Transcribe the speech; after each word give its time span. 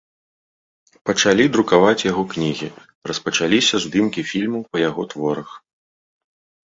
Пачалі 1.09 1.45
друкаваць 1.57 2.05
яго 2.11 2.23
кнігі, 2.33 2.69
распачаліся 3.11 3.75
здымкі 3.87 4.21
фільмаў 4.33 4.61
па 4.75 4.85
яго 4.89 5.03
творах. 5.13 5.49